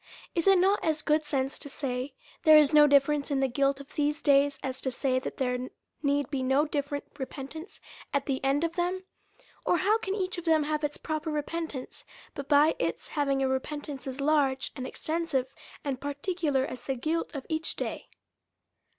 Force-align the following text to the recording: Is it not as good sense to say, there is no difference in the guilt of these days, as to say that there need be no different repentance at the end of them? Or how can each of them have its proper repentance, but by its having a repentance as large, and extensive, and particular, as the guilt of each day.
Is 0.33 0.47
it 0.47 0.57
not 0.57 0.83
as 0.83 1.03
good 1.03 1.25
sense 1.25 1.59
to 1.59 1.69
say, 1.69 2.15
there 2.41 2.57
is 2.57 2.73
no 2.73 2.87
difference 2.87 3.29
in 3.29 3.39
the 3.39 3.47
guilt 3.47 3.79
of 3.79 3.93
these 3.93 4.19
days, 4.19 4.57
as 4.63 4.81
to 4.81 4.89
say 4.89 5.19
that 5.19 5.37
there 5.37 5.69
need 6.01 6.31
be 6.31 6.41
no 6.41 6.65
different 6.65 7.03
repentance 7.19 7.79
at 8.11 8.25
the 8.25 8.43
end 8.43 8.63
of 8.63 8.73
them? 8.75 9.03
Or 9.63 9.77
how 9.77 9.99
can 9.99 10.15
each 10.15 10.39
of 10.39 10.45
them 10.45 10.63
have 10.63 10.83
its 10.83 10.97
proper 10.97 11.29
repentance, 11.29 12.03
but 12.33 12.49
by 12.49 12.75
its 12.79 13.09
having 13.09 13.43
a 13.43 13.47
repentance 13.47 14.07
as 14.07 14.19
large, 14.19 14.71
and 14.75 14.87
extensive, 14.87 15.53
and 15.83 16.01
particular, 16.01 16.65
as 16.65 16.81
the 16.83 16.95
guilt 16.95 17.29
of 17.35 17.45
each 17.47 17.75
day. 17.75 18.07